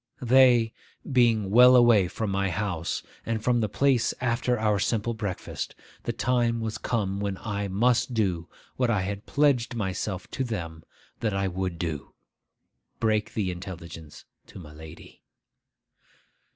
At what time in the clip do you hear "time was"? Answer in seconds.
6.11-6.79